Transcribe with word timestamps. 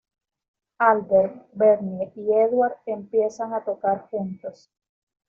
Albert, 0.79 1.49
Bernie 1.53 2.11
y 2.15 2.33
Eduard 2.33 2.77
empiezan 2.87 3.53
a 3.53 3.63
tocar 3.63 4.07
juntos. 4.09 4.71